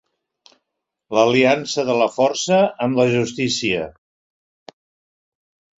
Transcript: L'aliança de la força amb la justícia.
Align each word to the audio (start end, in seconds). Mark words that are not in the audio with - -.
L'aliança 1.17 1.85
de 1.91 1.97
la 1.99 2.09
força 2.15 2.59
amb 2.87 3.01
la 3.01 3.07
justícia. 3.13 3.87